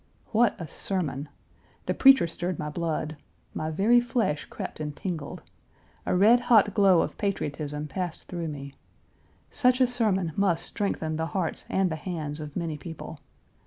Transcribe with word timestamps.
What 0.31 0.55
a 0.59 0.67
sermon! 0.67 1.29
The 1.85 1.93
preacher 1.93 2.25
stirred 2.25 2.57
my 2.57 2.69
blood. 2.69 3.17
My 3.53 3.69
very 3.69 4.01
flesh 4.01 4.45
crept 4.45 4.79
and 4.79 4.95
tingled. 4.95 5.43
A 6.07 6.15
red 6.15 6.39
hot 6.49 6.73
glow 6.73 7.03
of 7.03 7.19
patriotism 7.19 7.85
passed 7.87 8.23
through 8.27 8.47
me. 8.47 8.73
Such 9.51 9.79
a 9.79 9.85
sermon 9.85 10.33
must 10.35 10.65
strengthen 10.65 11.17
the 11.17 11.27
hearts 11.37 11.65
and 11.69 11.91
the 11.91 11.97
hands 11.97 12.39
of 12.39 12.55
many 12.55 12.79
people. 12.79 13.19